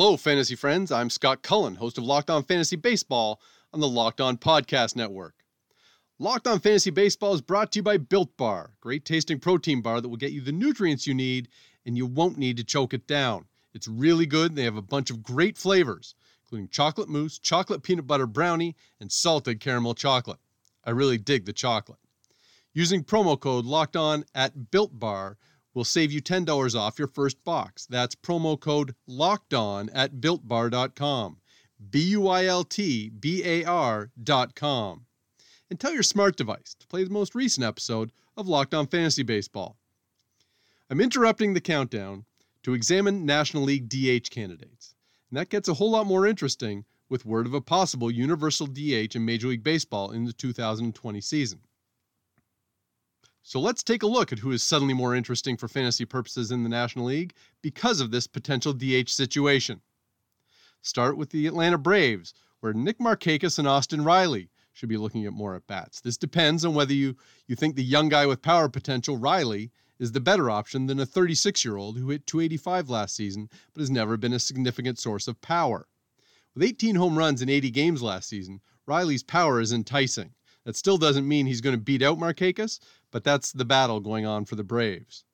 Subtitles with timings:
[0.00, 0.90] Hello, fantasy friends.
[0.90, 3.38] I'm Scott Cullen, host of Locked On Fantasy Baseball
[3.74, 5.34] on the Locked On Podcast Network.
[6.18, 10.00] Locked On Fantasy Baseball is brought to you by Built Bar, great tasting protein bar
[10.00, 11.48] that will get you the nutrients you need
[11.84, 13.44] and you won't need to choke it down.
[13.74, 14.56] It's really good.
[14.56, 16.14] They have a bunch of great flavors,
[16.44, 20.38] including chocolate mousse, chocolate peanut butter brownie, and salted caramel chocolate.
[20.82, 21.98] I really dig the chocolate.
[22.72, 25.36] Using promo code Locked On at Built Bar
[25.74, 27.86] will save you $10 off your first box.
[27.86, 31.36] That's promo code Locked On at BuiltBar.com.
[31.90, 35.06] B U I L T B A R.com.
[35.70, 39.22] And tell your smart device to play the most recent episode of Locked On Fantasy
[39.22, 39.76] Baseball.
[40.90, 42.24] I'm interrupting the countdown
[42.64, 44.94] to examine National League DH candidates.
[45.30, 49.14] And that gets a whole lot more interesting with word of a possible universal DH
[49.14, 51.60] in Major League Baseball in the 2020 season.
[53.42, 56.62] So let's take a look at who is suddenly more interesting for fantasy purposes in
[56.62, 59.80] the National League because of this potential DH situation.
[60.82, 65.32] Start with the Atlanta Braves, where Nick Markakis and Austin Riley should be looking at
[65.32, 66.00] more at bats.
[66.00, 70.12] This depends on whether you, you think the young guy with power potential, Riley, is
[70.12, 73.90] the better option than a 36 year old who hit 285 last season but has
[73.90, 75.88] never been a significant source of power.
[76.54, 80.34] With 18 home runs in 80 games last season, Riley's power is enticing.
[80.64, 84.26] That still doesn't mean he's going to beat out Markakis, but that's the battle going
[84.26, 85.24] on for the Braves.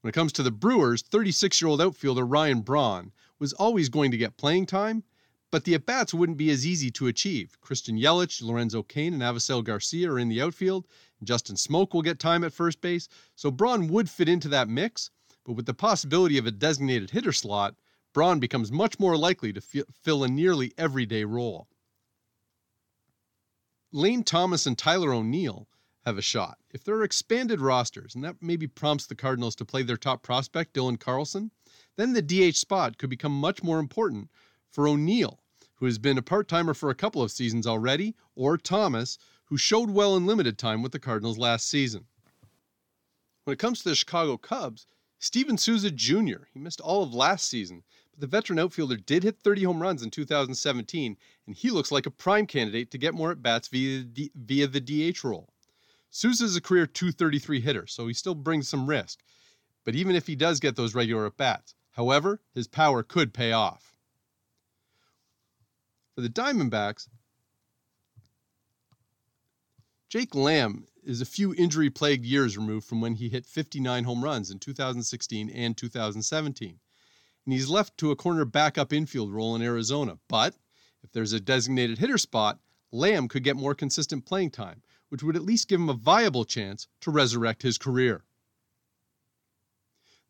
[0.00, 4.10] When it comes to the Brewers, 36 year old outfielder Ryan Braun was always going
[4.10, 5.02] to get playing time,
[5.50, 7.58] but the at bats wouldn't be as easy to achieve.
[7.60, 10.86] Christian Yelich, Lorenzo Cain, and Avisail Garcia are in the outfield,
[11.22, 15.10] Justin Smoak will get time at first base, so Braun would fit into that mix,
[15.44, 17.76] but with the possibility of a designated hitter slot,
[18.12, 21.68] Braun becomes much more likely to f- fill a nearly everyday role.
[23.90, 25.68] Lane Thomas and Tyler O'Neill
[26.04, 26.58] have a shot.
[26.70, 30.22] If there are expanded rosters, and that maybe prompts the Cardinals to play their top
[30.22, 31.50] prospect, Dylan Carlson,
[31.96, 34.30] then the DH spot could become much more important
[34.70, 35.40] for O'Neill,
[35.76, 39.56] who has been a part timer for a couple of seasons already, or Thomas, who
[39.56, 42.06] showed well in limited time with the Cardinals last season.
[43.44, 44.86] When it comes to the Chicago Cubs,
[45.18, 49.38] Steven Souza Jr., he missed all of last season, but the veteran outfielder did hit
[49.38, 51.16] 30 home runs in 2017,
[51.46, 54.04] and he looks like a prime candidate to get more at bats via
[54.34, 55.53] via the DH role.
[56.14, 59.18] Souza is a career 233 hitter, so he still brings some risk.
[59.84, 63.50] But even if he does get those regular at bats, however, his power could pay
[63.50, 63.96] off.
[66.14, 67.08] For the Diamondbacks,
[70.08, 74.22] Jake Lamb is a few injury plagued years removed from when he hit 59 home
[74.22, 76.78] runs in 2016 and 2017.
[77.44, 80.18] And he's left to a corner backup infield role in Arizona.
[80.28, 80.54] But
[81.02, 82.60] if there's a designated hitter spot,
[82.92, 86.44] Lamb could get more consistent playing time, which would at least give him a viable
[86.44, 88.24] chance to resurrect his career.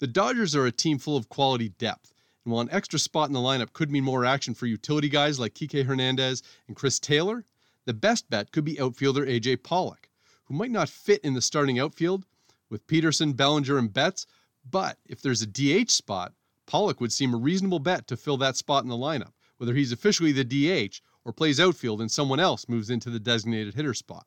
[0.00, 2.12] The Dodgers are a team full of quality depth,
[2.44, 5.38] and while an extra spot in the lineup could mean more action for utility guys
[5.38, 7.44] like Kike Hernandez and Chris Taylor,
[7.84, 10.08] the best bet could be outfielder AJ Pollock,
[10.44, 12.26] who might not fit in the starting outfield
[12.68, 14.26] with Pederson, Bellinger, and Betts,
[14.68, 16.32] but if there's a DH spot,
[16.66, 19.92] Pollock would seem a reasonable bet to fill that spot in the lineup, whether he's
[19.92, 24.26] officially the DH or plays outfield and someone else moves into the designated hitter spot.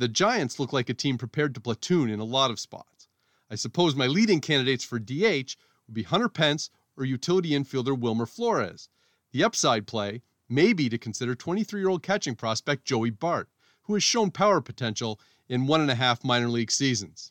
[0.00, 3.06] The Giants look like a team prepared to platoon in a lot of spots.
[3.50, 5.56] I suppose my leading candidates for DH
[5.86, 8.88] would be Hunter Pence or utility infielder Wilmer Flores.
[9.32, 13.50] The upside play may be to consider 23 year old catching prospect Joey Bart,
[13.82, 17.30] who has shown power potential in one and a half minor league seasons.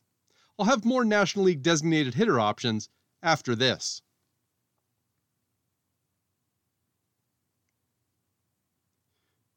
[0.60, 2.88] I'll have more National League designated hitter options
[3.24, 4.04] after this.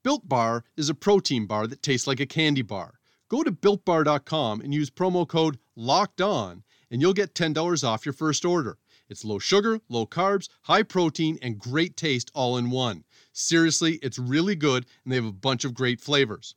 [0.03, 3.01] Built Bar is a protein bar that tastes like a candy bar.
[3.33, 8.13] Go to builtbar.com and use promo code LOCKED ON, and you'll get $10 off your
[8.13, 8.77] first order.
[9.09, 13.05] It's low sugar, low carbs, high protein, and great taste all in one.
[13.33, 16.57] Seriously, it's really good, and they have a bunch of great flavors,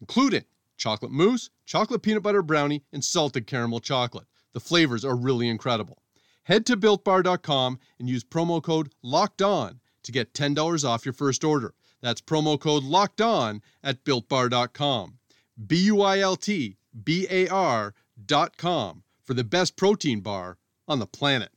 [0.00, 4.26] including chocolate mousse, chocolate peanut butter brownie, and salted caramel chocolate.
[4.54, 6.02] The flavors are really incredible.
[6.42, 11.44] Head to builtbar.com and use promo code LOCKED ON to get $10 off your first
[11.44, 11.72] order.
[12.00, 15.18] That's promo code LOCKED ON at builtbar.com.
[15.66, 20.58] B U I L T B A R.com for the best protein bar
[20.88, 21.50] on the planet.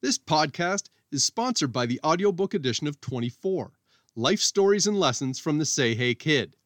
[0.00, 3.72] This podcast is sponsored by the audiobook edition of 24
[4.16, 6.56] Life Stories and Lessons from the Say Hey Kid.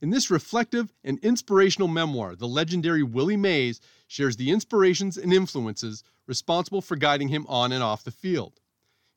[0.00, 6.02] In this reflective and inspirational memoir, the legendary Willie Mays shares the inspirations and influences
[6.26, 8.58] responsible for guiding him on and off the field.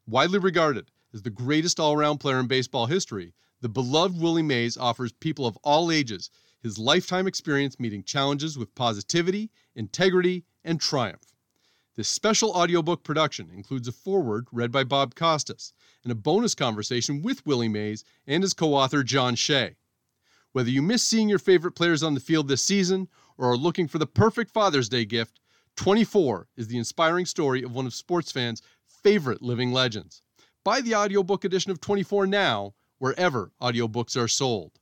[0.06, 3.34] Widely regarded as the greatest all around player in baseball history,
[3.66, 6.30] the beloved Willie Mays offers people of all ages
[6.62, 11.34] his lifetime experience meeting challenges with positivity, integrity, and triumph.
[11.96, 15.74] This special audiobook production includes a foreword read by Bob Costas
[16.04, 19.76] and a bonus conversation with Willie Mays and his co author John Shea.
[20.52, 23.88] Whether you miss seeing your favorite players on the field this season or are looking
[23.88, 25.40] for the perfect Father's Day gift,
[25.76, 30.22] 24 is the inspiring story of one of sports fans' favorite living legends.
[30.64, 34.80] Buy the audiobook edition of 24 now, wherever audiobooks are sold.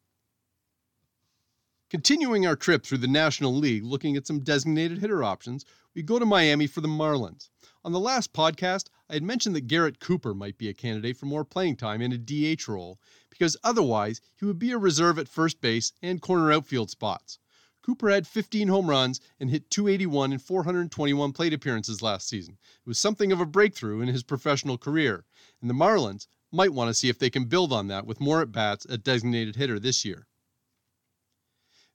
[1.89, 5.63] Continuing our trip through the National League, looking at some designated hitter options,
[5.93, 7.49] we go to Miami for the Marlins.
[7.85, 11.27] On the last podcast, I had mentioned that Garrett Cooper might be a candidate for
[11.27, 12.99] more playing time in a DH role,
[13.29, 17.37] because otherwise he would be a reserve at first base and corner outfield spots.
[17.83, 22.57] Cooper had 15 home runs and hit 281 in 421 plate appearances last season.
[22.63, 25.25] It was something of a breakthrough in his professional career,
[25.61, 28.41] and the Marlins might want to see if they can build on that with more
[28.41, 30.27] at bats at designated hitter this year.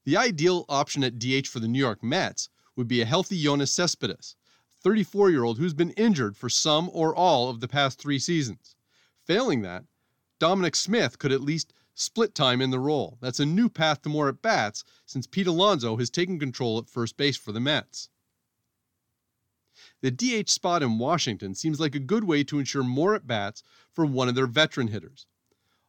[0.04, 3.68] The ideal option at DH for the New York Mets would be a healthy Yoenis
[3.68, 4.36] Cespedes,
[4.80, 8.74] 34 year old who's been injured for some or all of the past three seasons.
[9.24, 9.84] Failing that,
[10.38, 13.18] Dominic Smith could at least split time in the role.
[13.20, 16.88] That's a new path to more at bats since Pete Alonso has taken control at
[16.88, 18.08] first base for the Mets.
[20.00, 23.62] The DH spot in Washington seems like a good way to ensure more at bats
[23.92, 25.26] for one of their veteran hitters.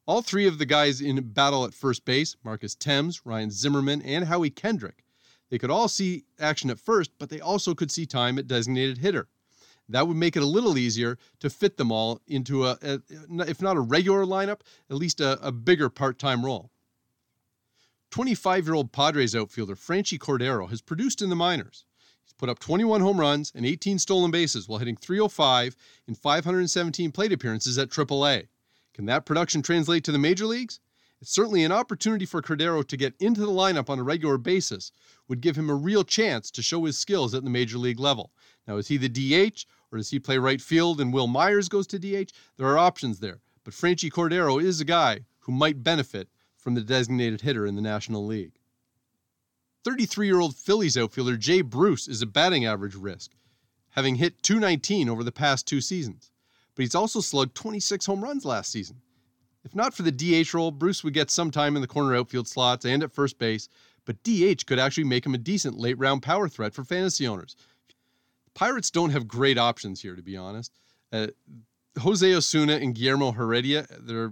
[0.05, 4.25] All three of the guys in battle at first base, Marcus Thames, Ryan Zimmerman, and
[4.25, 5.03] Howie Kendrick,
[5.49, 8.99] they could all see action at first, but they also could see time at designated
[8.99, 9.27] hitter.
[9.89, 13.01] That would make it a little easier to fit them all into a, a
[13.47, 16.69] if not a regular lineup, at least a, a bigger part time role.
[18.11, 21.85] 25 year old Padres outfielder Franchy Cordero has produced in the minors.
[22.29, 25.75] He's put up 21 home runs and 18 stolen bases while hitting 305
[26.07, 28.47] in 517 plate appearances at AAA.
[28.93, 30.79] Can that production translate to the major leagues?
[31.21, 34.91] It's certainly an opportunity for Cordero to get into the lineup on a regular basis
[35.27, 38.31] would give him a real chance to show his skills at the major league level.
[38.67, 41.87] Now, is he the DH or does he play right field and Wil Myers goes
[41.87, 42.31] to DH?
[42.57, 46.81] There are options there, but Franchy Cordero is a guy who might benefit from the
[46.81, 48.58] designated hitter in the National League.
[49.83, 53.31] 33 year old Phillies outfielder Jay Bruce is a batting average risk,
[53.91, 56.31] having hit 219 over the past two seasons
[56.79, 59.01] but he's also slugged 26 home runs last season.
[59.65, 62.47] If not for the DH role, Bruce would get some time in the corner outfield
[62.47, 63.67] slots and at first base,
[64.05, 67.57] but DH could actually make him a decent late round power threat for fantasy owners.
[68.53, 70.71] Pirates don't have great options here, to be honest.
[71.11, 71.27] Uh,
[71.99, 74.31] Jose Osuna and Guillermo Heredia, they're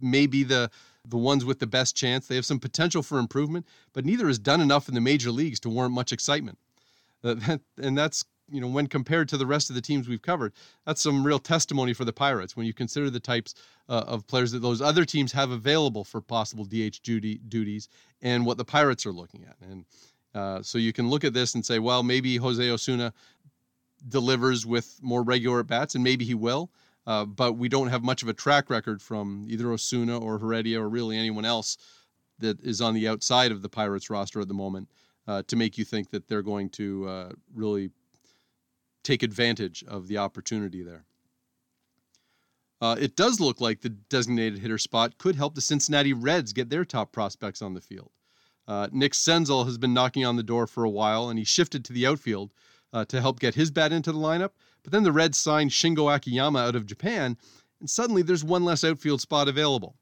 [0.00, 0.70] maybe the
[1.08, 2.26] the ones with the best chance.
[2.26, 5.60] They have some potential for improvement, but neither has done enough in the major leagues
[5.60, 6.58] to warrant much excitement.
[7.24, 10.22] Uh, that, and that's you know, when compared to the rest of the teams we've
[10.22, 10.52] covered,
[10.86, 13.54] that's some real testimony for the Pirates when you consider the types
[13.88, 17.88] uh, of players that those other teams have available for possible DH duty, duties
[18.22, 19.56] and what the Pirates are looking at.
[19.68, 19.84] And
[20.34, 23.12] uh, so you can look at this and say, well, maybe Jose Osuna
[24.06, 26.70] delivers with more regular at bats, and maybe he will.
[27.08, 30.78] Uh, but we don't have much of a track record from either Osuna or Heredia
[30.78, 31.78] or really anyone else
[32.38, 34.90] that is on the outside of the Pirates roster at the moment
[35.26, 37.88] uh, to make you think that they're going to uh, really
[39.02, 41.06] take advantage of the opportunity there.
[42.82, 46.68] Uh, it does look like the designated hitter spot could help the Cincinnati Reds get
[46.68, 48.10] their top prospects on the field.
[48.68, 51.86] Uh, Nick Senzel has been knocking on the door for a while, and he shifted
[51.86, 52.50] to the outfield
[53.06, 54.50] to help get his bat into the lineup.
[54.88, 57.36] But then the Reds signed Shogo Akiyama out of Japan,
[57.78, 59.96] and suddenly there's one less outfield spot available.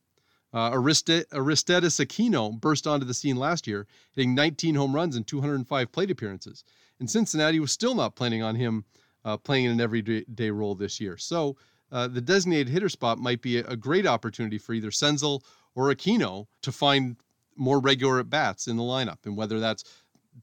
[0.52, 5.26] Uh, Ariste- Aristides Aquino burst onto the scene last year, hitting 19 home runs and
[5.26, 6.64] 205 plate appearances
[6.98, 8.84] and Cincinnati was still not planning on him
[9.24, 11.16] uh, playing in an everyday role this year.
[11.16, 11.56] So
[11.92, 15.42] uh, the designated hitter spot might be a, a great opportunity for either Senzel
[15.74, 17.16] or Aquino to find
[17.56, 19.84] more regular at bats in the lineup, and whether that's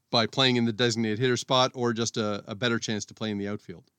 [0.09, 3.29] by playing in the designated hitter spot or just a, a better chance to play
[3.29, 3.91] in the outfield.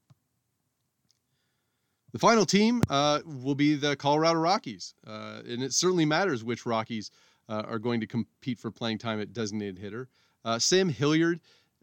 [2.15, 6.65] The final team uh, will be the Colorado Rockies, uh, and it certainly matters which
[6.65, 7.11] Rockies
[7.49, 10.09] uh, are going to compete for playing time at designated hitter.
[10.45, 11.41] Uh, Sam Hilliard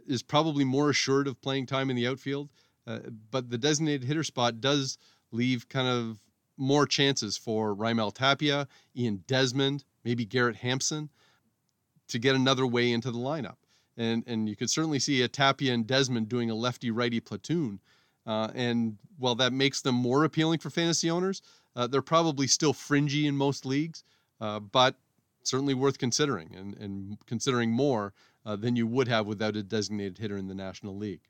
[0.07, 2.47] is probably more assured of playing time in the outfield,
[2.87, 4.97] uh, but the designated hitter spot does
[5.33, 6.21] leave kind of
[6.55, 11.09] more chances for Raimel Tapia, Ian Desmond, maybe Garrett Hampson
[12.07, 13.57] to get another way into the lineup.
[13.97, 17.81] And, and you could certainly see a Tapia and Desmond doing a lefty righty platoon.
[18.25, 21.41] Uh, and while that makes them more appealing for fantasy owners,
[21.75, 24.03] uh, they're probably still fringy in most leagues,
[24.39, 24.95] uh, but
[25.43, 28.13] certainly worth considering and, and considering more
[28.45, 31.21] uh, than you would have without a designated hitter in the National League.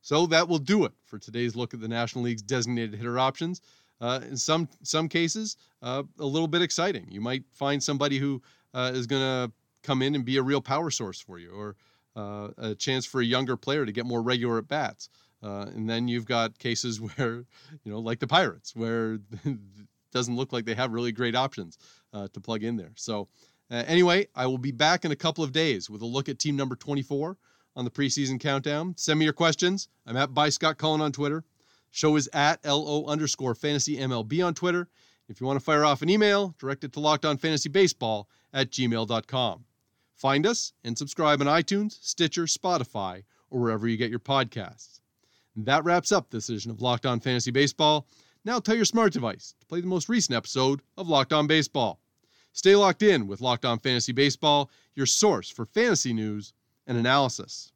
[0.00, 3.60] So that will do it for today's look at the National League's designated hitter options.
[4.00, 7.06] Uh, in some some cases, uh, a little bit exciting.
[7.08, 8.42] You might find somebody who
[8.74, 9.52] is going to
[9.84, 11.76] come in and be a real power source for you, or
[12.16, 15.08] a chance for a younger player to get more regular at bats.
[15.42, 17.44] Uh, and then you've got cases where,
[17.84, 19.58] you know, like the Pirates, where it
[20.12, 21.78] doesn't look like they have really great options
[22.12, 22.92] uh, to plug in there.
[22.96, 23.28] So,
[23.70, 26.38] uh, anyway, I will be back in a couple of days with a look at
[26.38, 27.36] team number 24
[27.74, 28.94] on the preseason countdown.
[28.96, 29.88] Send me your questions.
[30.06, 31.44] I'm at by Scott Cullen on Twitter.
[31.90, 34.88] Show is at LO underscore fantasy MLB on Twitter.
[35.28, 38.28] If you want to fire off an email, direct it to Locked On Fantasy Baseball
[38.52, 39.64] at gmail.com.
[40.14, 45.01] Find us and subscribe on iTunes, Stitcher, Spotify, or wherever you get your podcasts.
[45.56, 48.06] That wraps up this edition of Locked On Fantasy Baseball.
[48.44, 52.00] Now tell your smart device to play the most recent episode of Locked On Baseball.
[52.52, 56.54] Stay locked in with Locked On Fantasy Baseball, your source for fantasy news
[56.86, 57.72] and analysis.